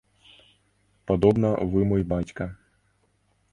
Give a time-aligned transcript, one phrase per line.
[1.11, 2.51] Падобна, вы мой бацька.